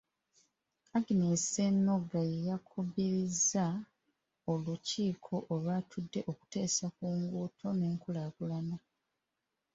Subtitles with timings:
[0.97, 3.65] Agness Ssennoga y'eyakubirizza
[4.51, 8.77] olukiiko olwatudde okuteesa ku nguudo n’enkulaakulana.